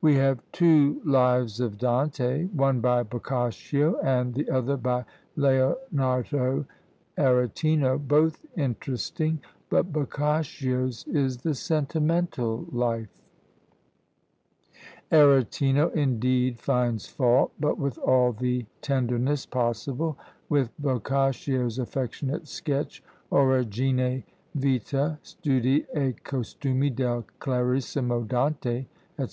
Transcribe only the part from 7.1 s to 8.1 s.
Aretino,